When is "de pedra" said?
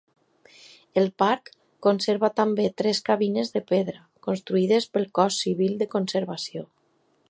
3.59-4.03